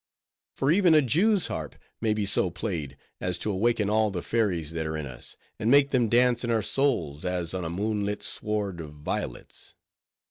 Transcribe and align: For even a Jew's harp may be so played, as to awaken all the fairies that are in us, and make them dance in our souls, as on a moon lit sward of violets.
For 0.55 0.71
even 0.71 0.95
a 0.95 1.01
Jew's 1.03 1.45
harp 1.45 1.75
may 2.01 2.15
be 2.15 2.25
so 2.25 2.49
played, 2.49 2.97
as 3.19 3.37
to 3.37 3.51
awaken 3.51 3.87
all 3.87 4.09
the 4.09 4.23
fairies 4.23 4.71
that 4.71 4.87
are 4.87 4.97
in 4.97 5.05
us, 5.05 5.35
and 5.59 5.69
make 5.69 5.91
them 5.91 6.09
dance 6.09 6.43
in 6.43 6.49
our 6.49 6.63
souls, 6.63 7.23
as 7.23 7.53
on 7.53 7.63
a 7.63 7.69
moon 7.69 8.03
lit 8.03 8.23
sward 8.23 8.81
of 8.81 8.93
violets. 8.93 9.75